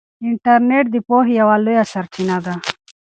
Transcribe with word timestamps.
انټرنیټ 0.27 0.85
د 0.91 0.95
پوهې 1.07 1.33
یوه 1.41 1.55
لویه 1.65 1.83
سرچینه 1.91 2.37
ده. 2.45 2.53